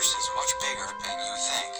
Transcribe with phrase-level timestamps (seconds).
[0.00, 1.72] universe is much bigger than you think.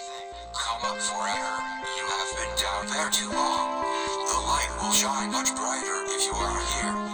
[0.53, 1.55] Come up forever.
[1.97, 3.81] You have been down there too long.
[4.27, 7.10] The light will shine much brighter if you are here.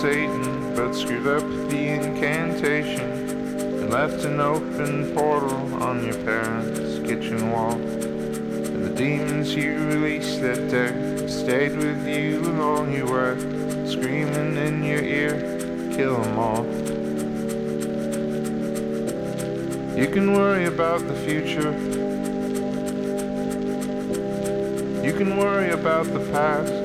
[0.00, 7.50] Satan, but screwed up the incantation and left an open portal on your parents' kitchen
[7.50, 7.72] wall.
[7.72, 13.40] And the demons you released that day stayed with you along your way,
[13.88, 15.34] screaming in your ear,
[15.96, 16.64] kill 'em all.
[19.98, 21.72] You can worry about the future.
[25.04, 26.77] You can worry about the past.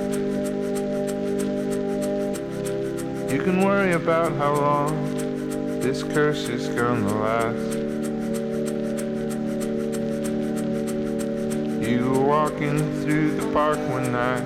[3.33, 5.09] You can worry about how long
[5.79, 7.79] this curse is gonna last.
[11.81, 14.43] You were walking through the park one night,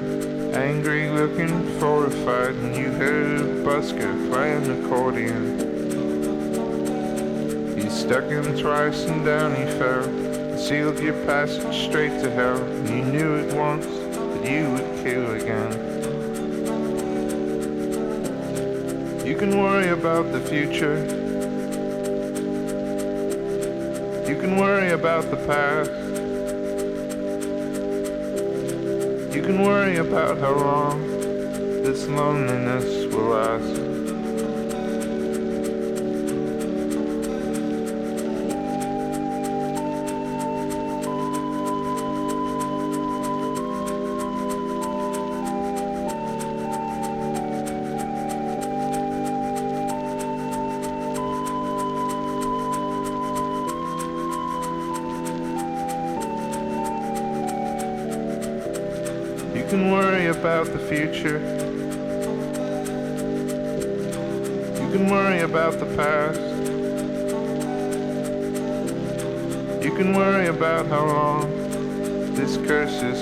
[0.55, 5.43] angry looking for a fight, and you heard a busker play an accordion.
[7.77, 12.63] You stuck him twice and down he fell, and sealed your passage straight to hell.
[12.63, 14.76] And you knew at once that you
[19.37, 20.97] can worry about the future.
[24.27, 25.91] You can worry about the past.
[29.35, 31.07] You can worry about how long
[31.83, 33.86] this loneliness will last.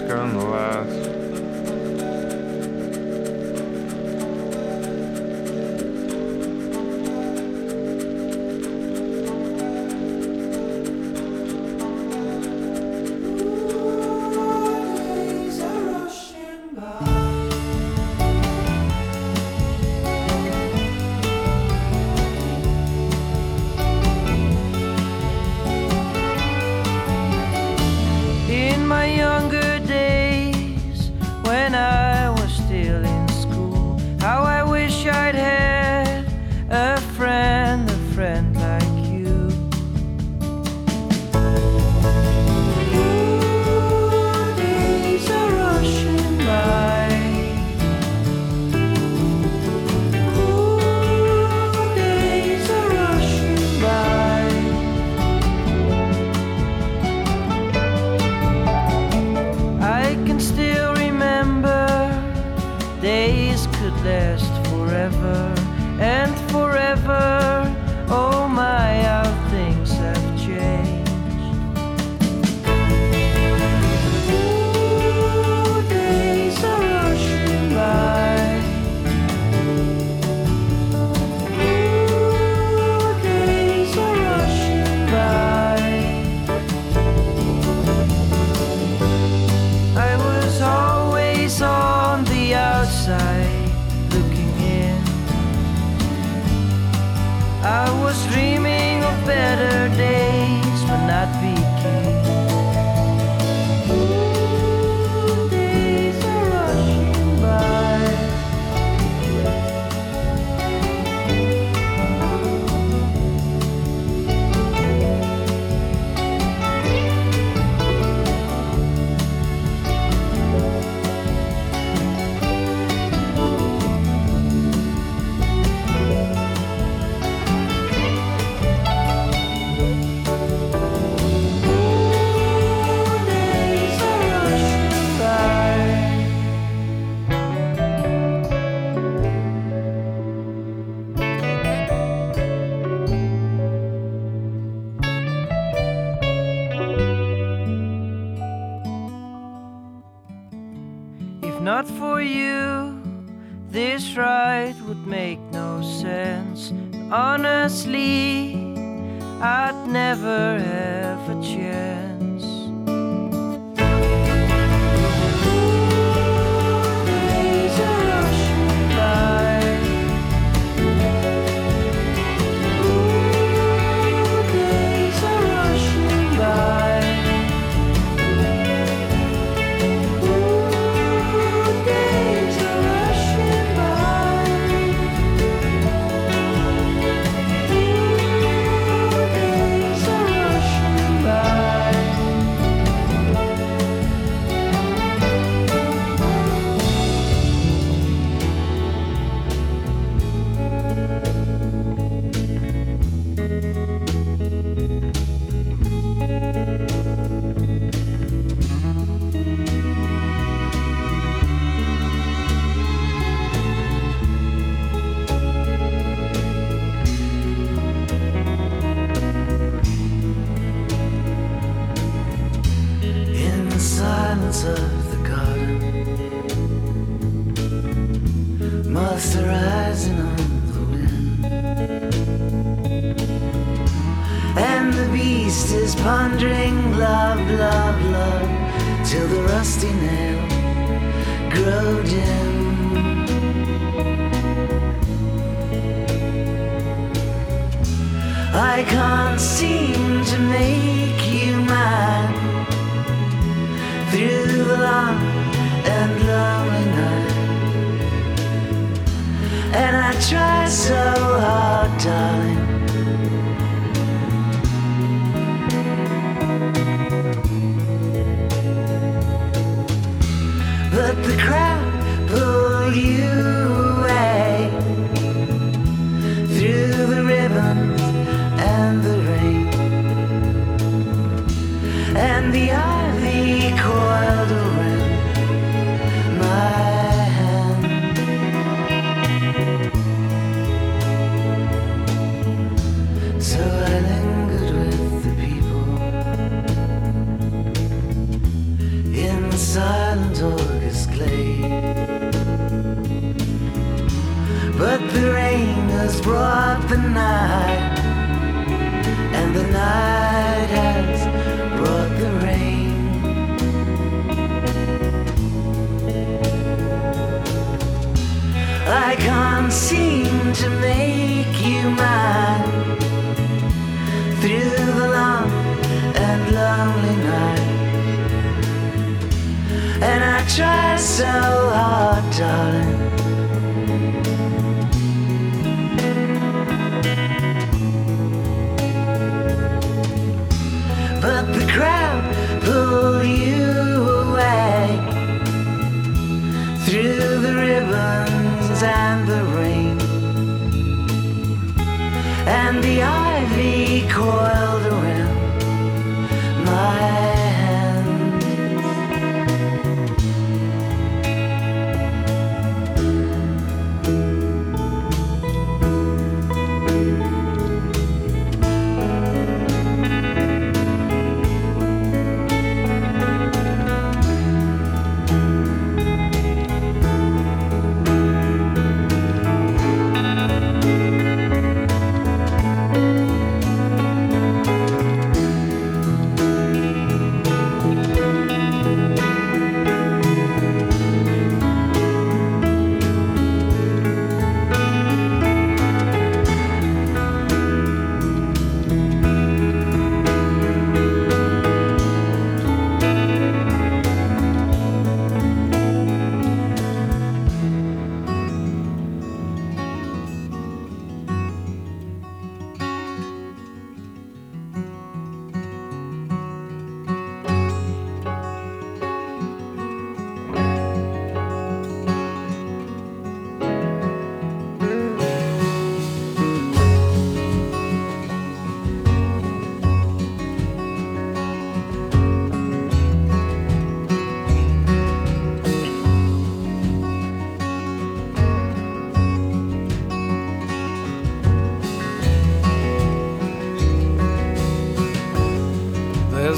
[0.07, 0.33] Curse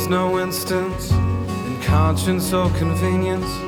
[0.09, 3.67] No instance in conscience or convenience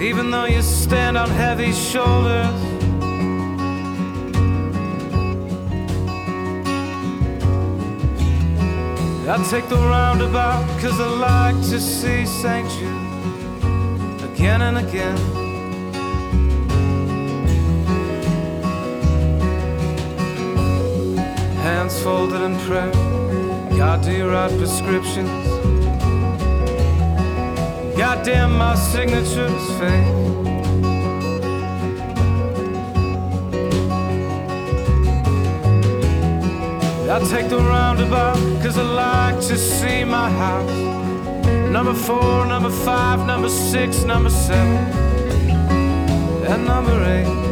[0.00, 2.54] even though you stand on heavy shoulders.
[9.28, 12.24] I take the roundabout cause I like to see.
[12.24, 15.16] Jude again and again.
[21.56, 23.15] Hands folded in prayer.
[23.76, 25.28] God, do you write prescriptions?
[27.94, 30.26] Goddamn, my signature is fake.
[37.10, 40.70] I take the roundabout cause I like to see my house.
[41.70, 44.76] Number four, number five, number six, number seven,
[46.46, 47.45] and number eight.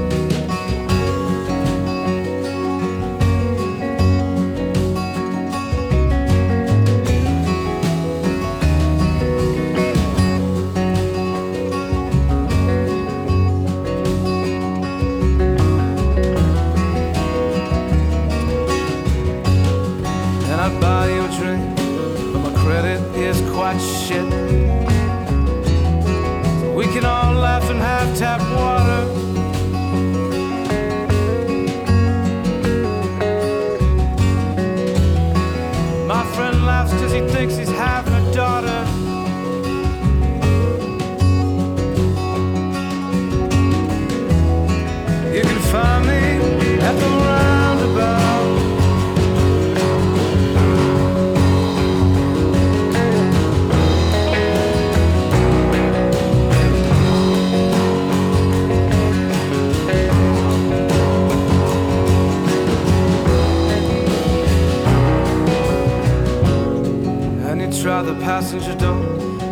[68.54, 69.00] Passenger door.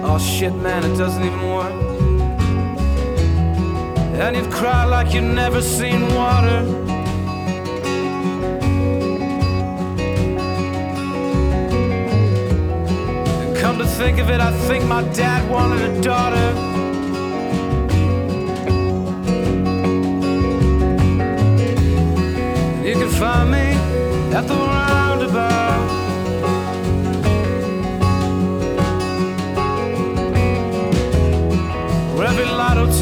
[0.05, 1.73] Oh shit, man, it doesn't even work.
[4.21, 6.63] And you've cried like you've never seen water.
[13.61, 16.49] Come to think of it, I think my dad wanted a daughter.
[22.87, 23.67] You can find me
[24.37, 25.72] at the roundabout.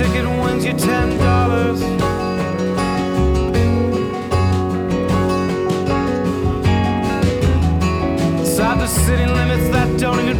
[0.00, 1.82] Ticket wins you ten dollars.
[8.40, 10.39] Inside the city limits that don't even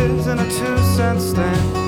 [0.00, 1.79] and a two cent stamp.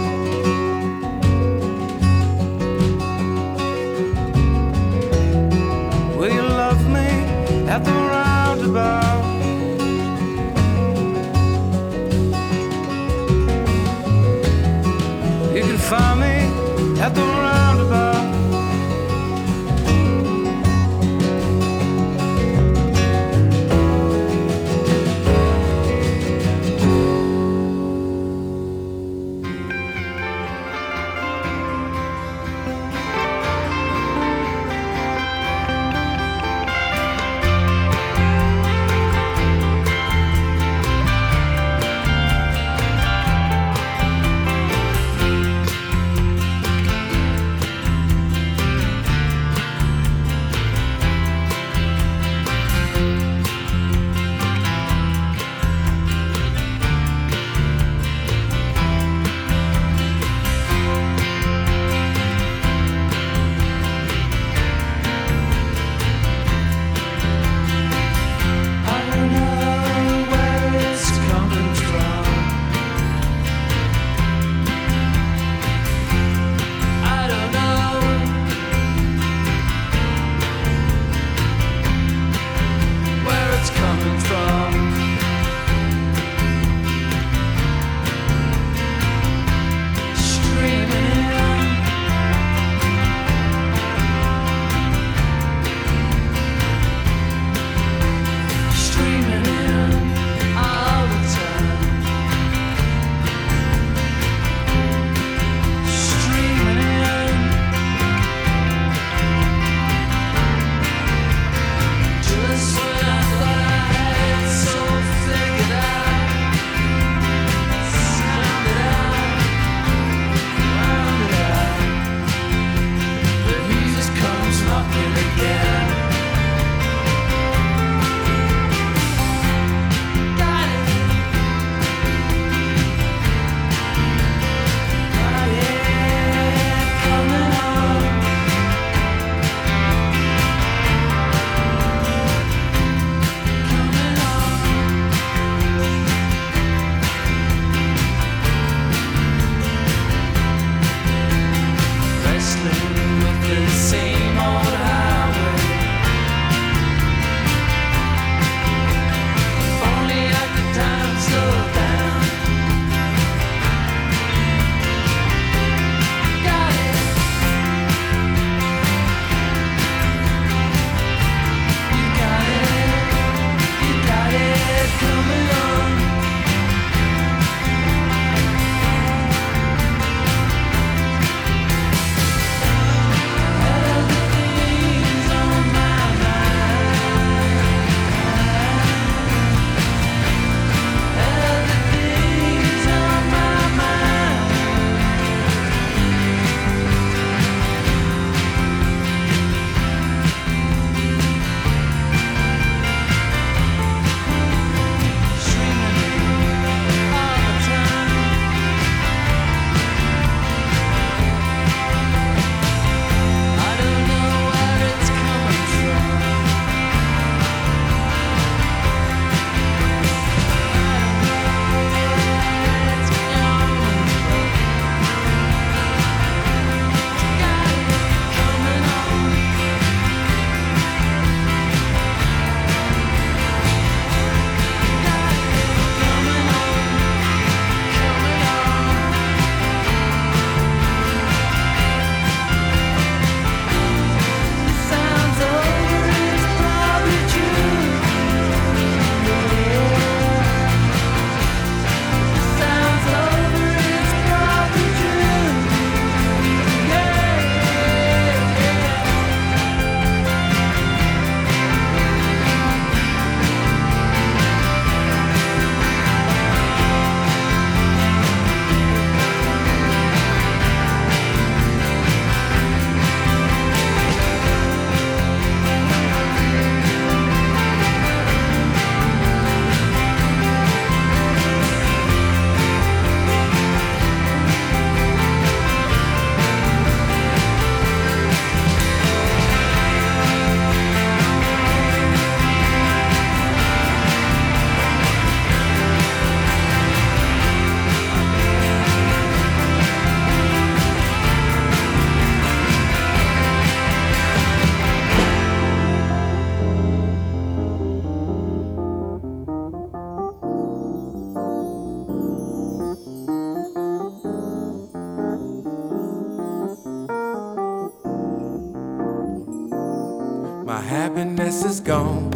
[321.85, 322.31] gone.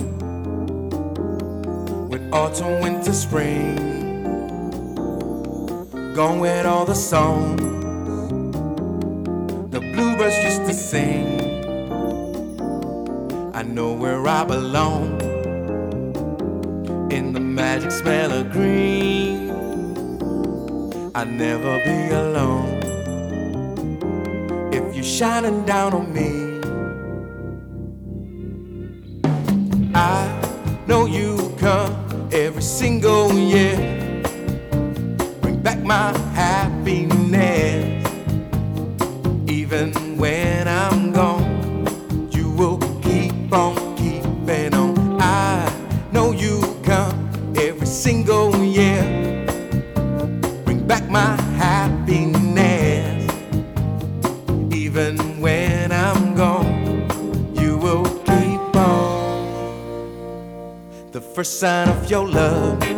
[2.09, 3.77] With autumn, winter, spring,
[6.15, 7.77] gone with all the songs
[9.77, 11.39] the bluebirds used to sing.
[13.55, 15.21] I know where I belong
[17.13, 19.51] in the magic smell of green.
[21.15, 22.81] I'll never be alone
[24.73, 26.46] if you're shining down on me.
[61.57, 62.96] sign of your love.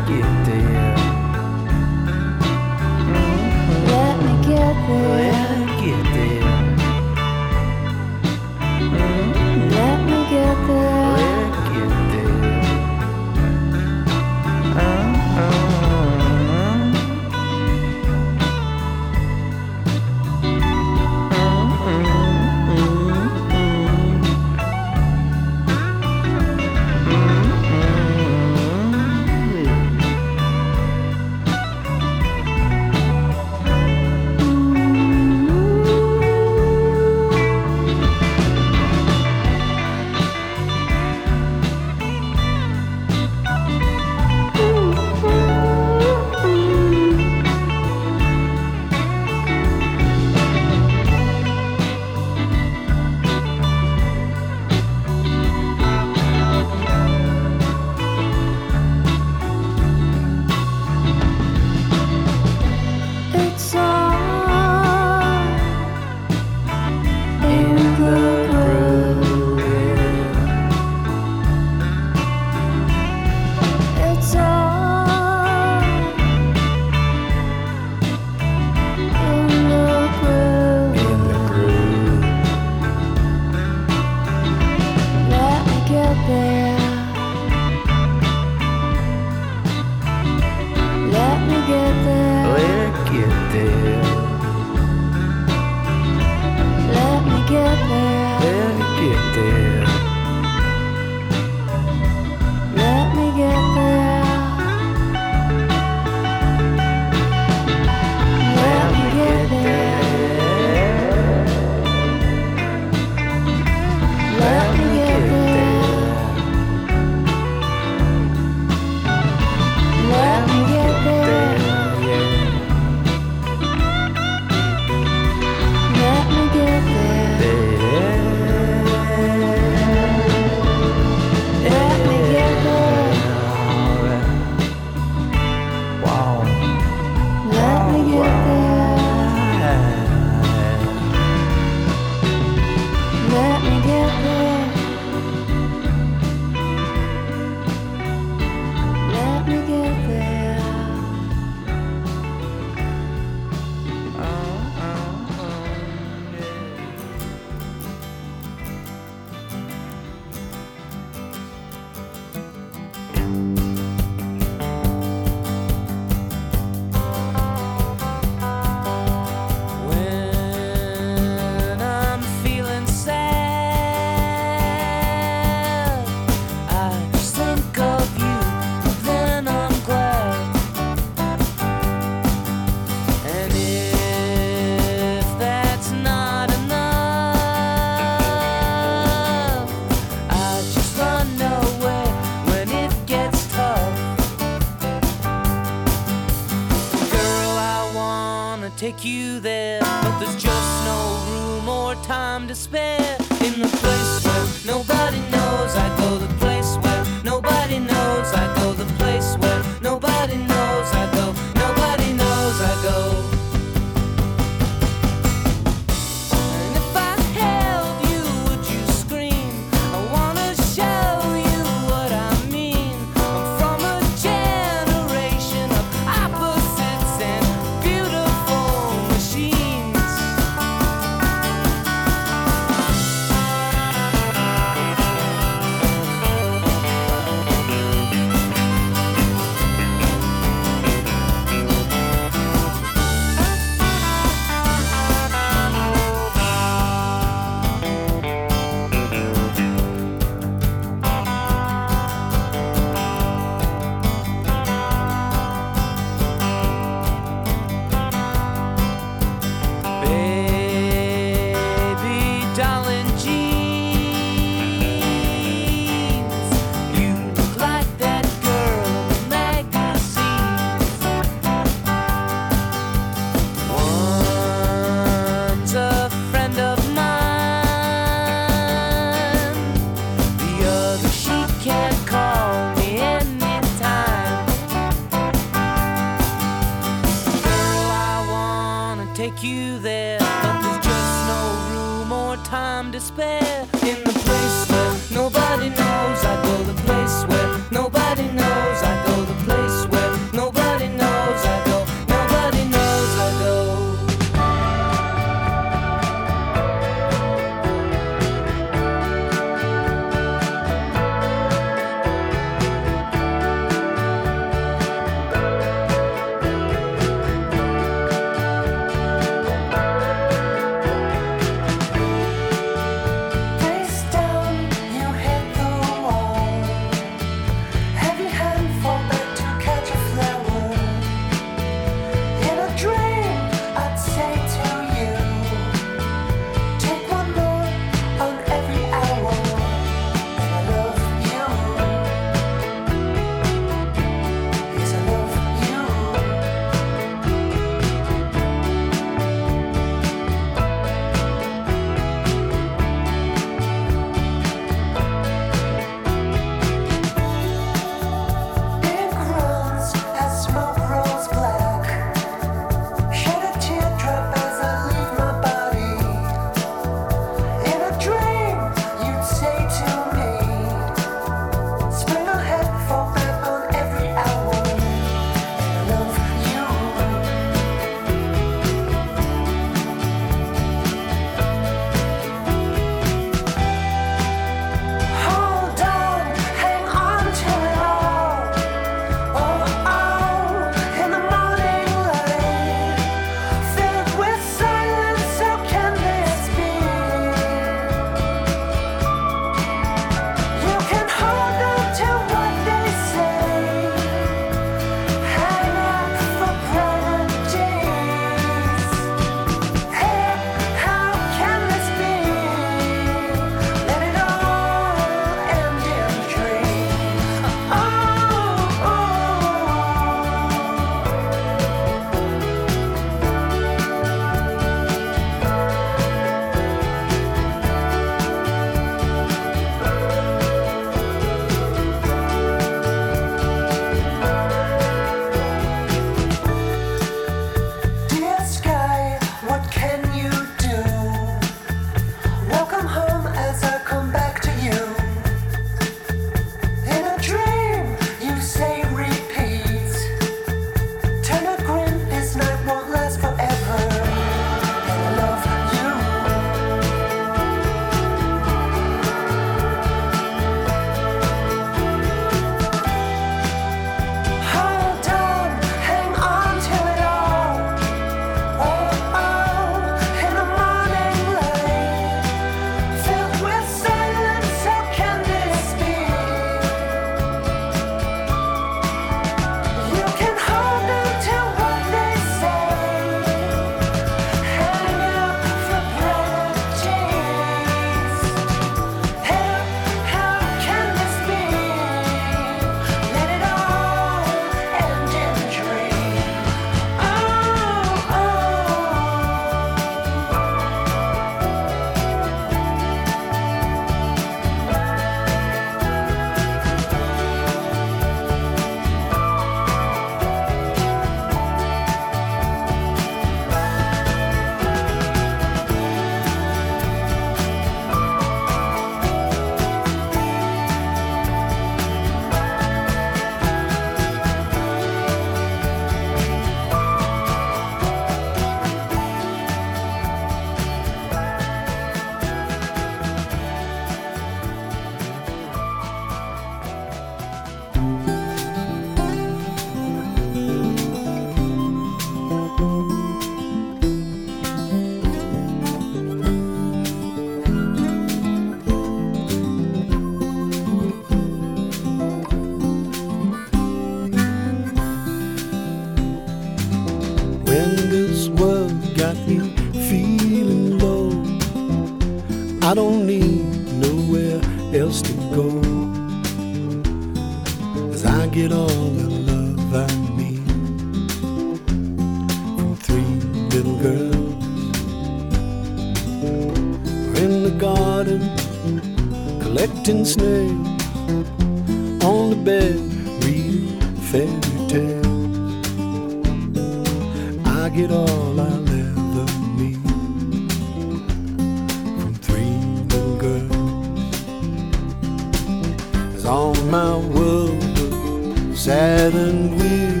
[599.13, 600.00] And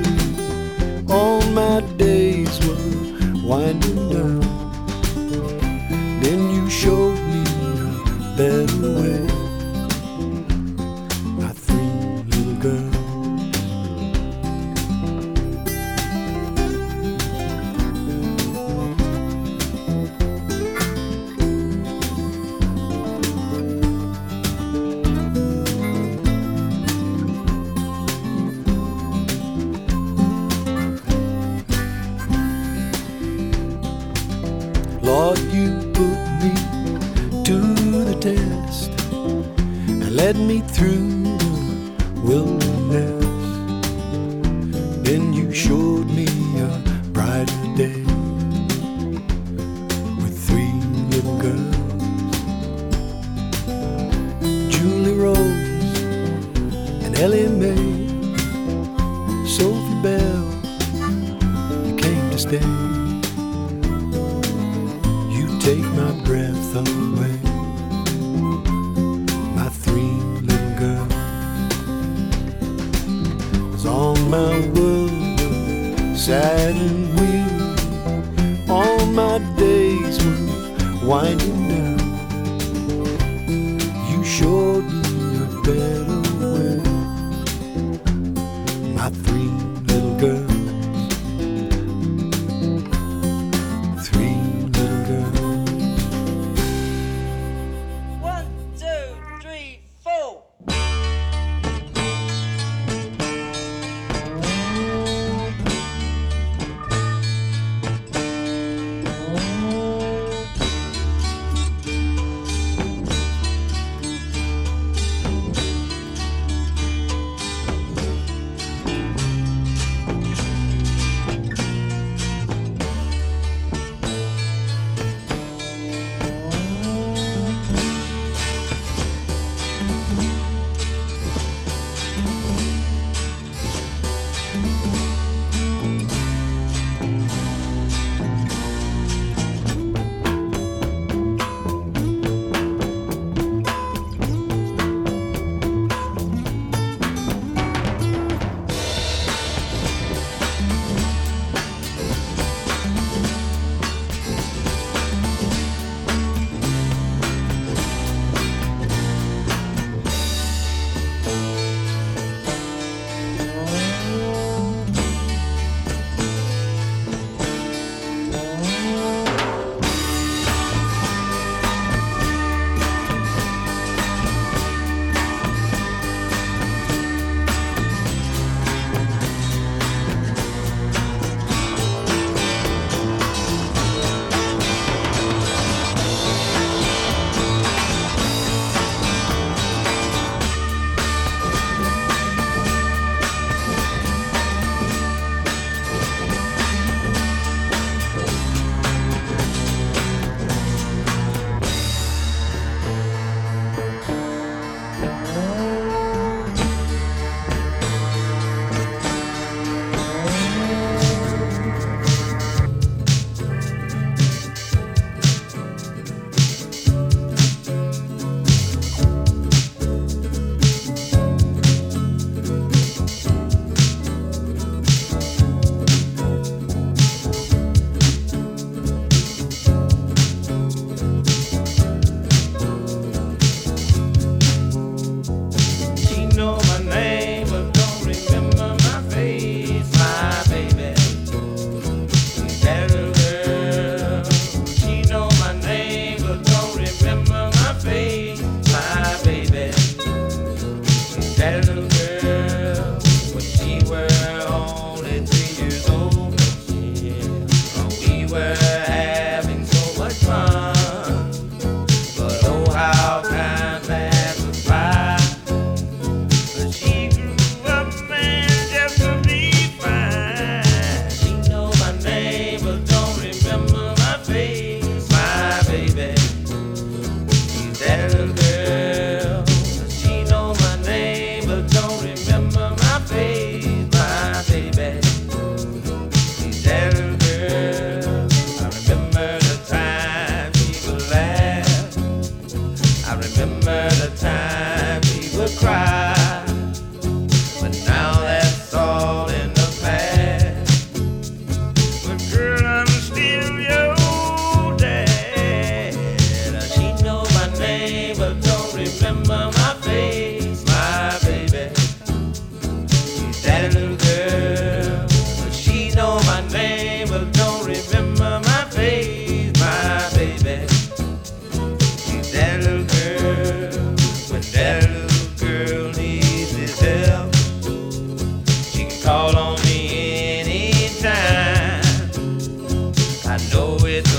[333.79, 334.10] it's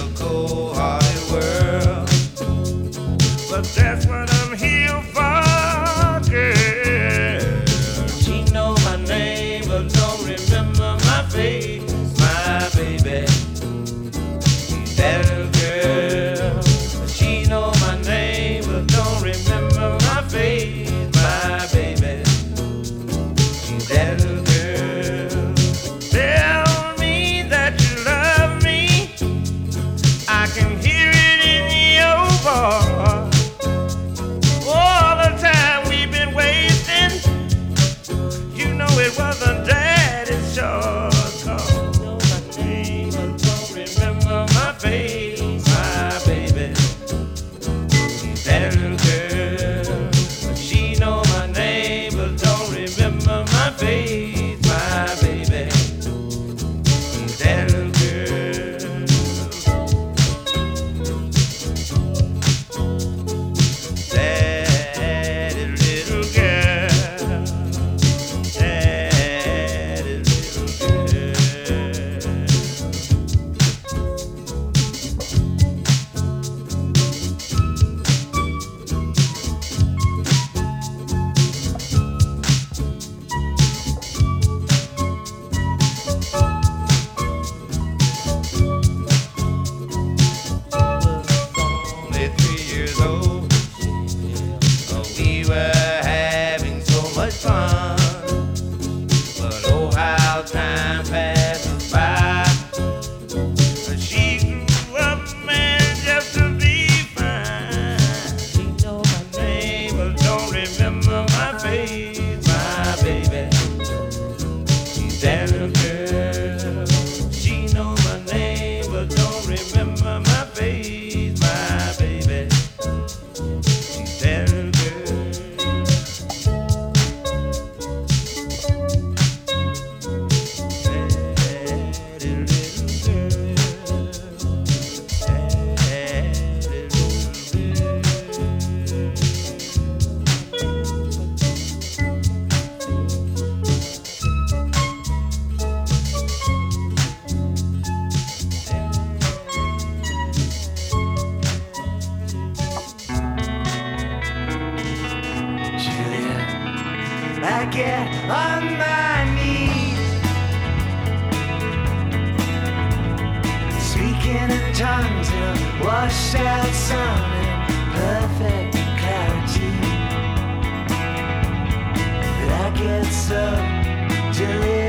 [172.83, 174.82] But I get so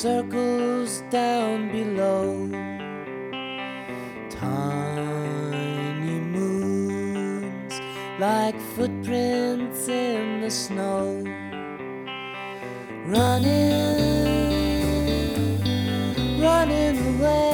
[0.00, 2.48] circles down below.
[4.30, 7.74] Tiny moons
[8.18, 11.22] like footprints in the snow.
[13.04, 13.90] Running,
[16.40, 17.49] running away.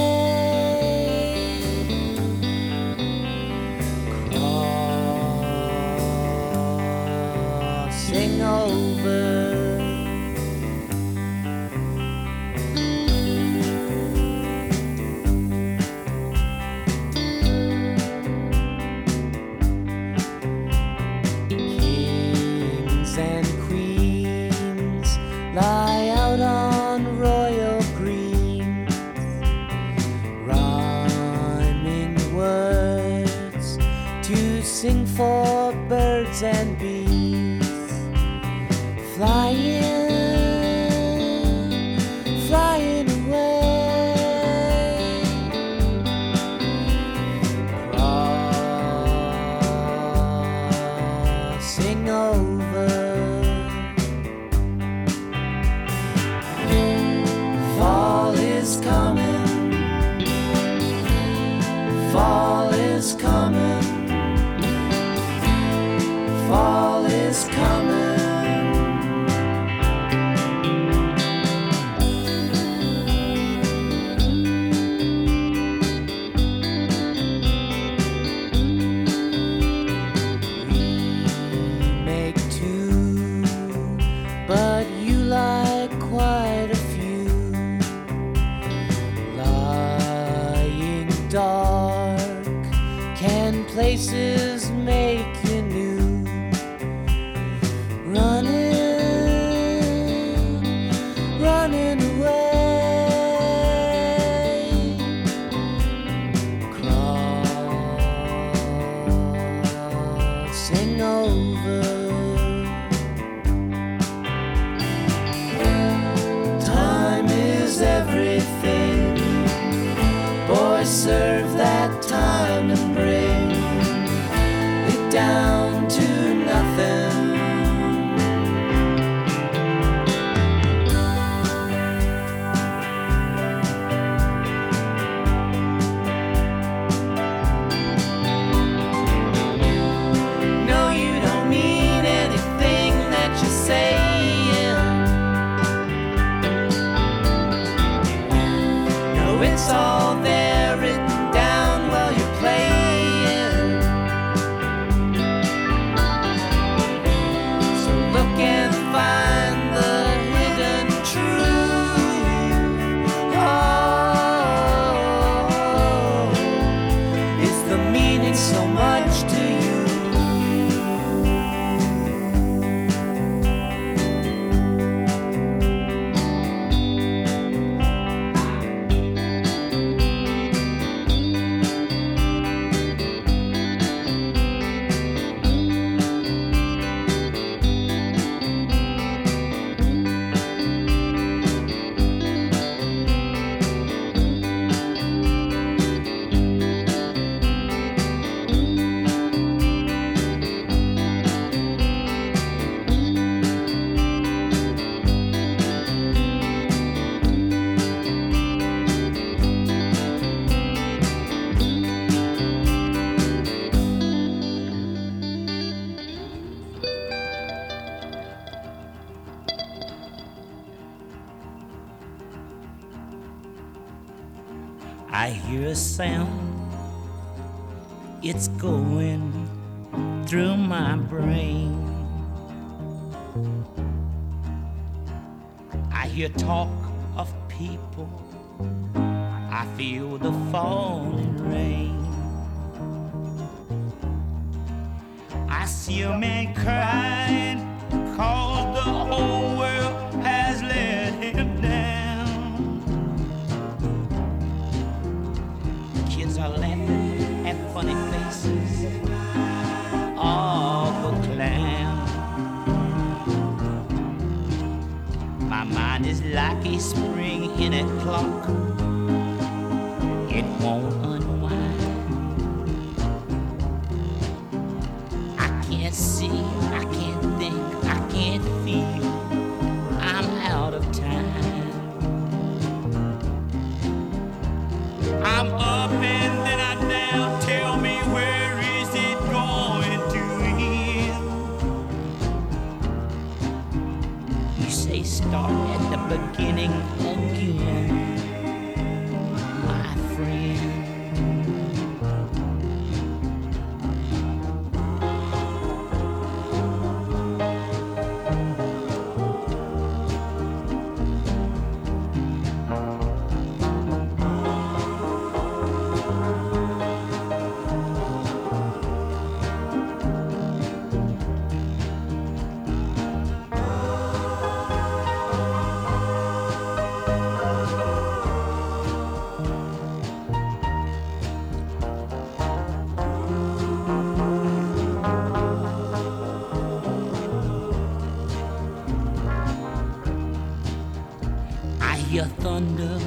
[342.11, 342.99] your thunder,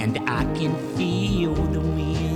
[0.00, 2.27] and I can feel the wind.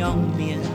[0.00, 0.69] 表面。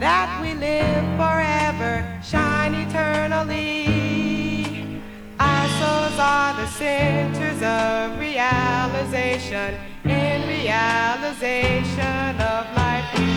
[0.00, 3.84] that we live forever, shine eternally.
[5.38, 9.74] Our souls are the centers of realization,
[10.04, 13.33] in realization of life.